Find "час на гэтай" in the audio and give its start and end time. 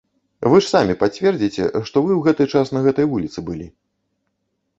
2.57-3.05